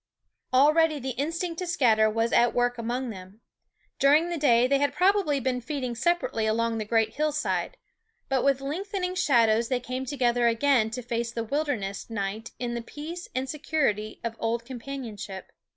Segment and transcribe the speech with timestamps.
[0.51, 3.41] Already the instinct to scatter was at work among them.
[3.99, 7.13] During the day they had THE WOODS 9 probably been feeding separately along the great
[7.17, 7.77] hillside;
[8.27, 12.73] but with lengthening shadows they came together again to face the wilder ness night in
[12.73, 15.51] the peace and security of the old companionship.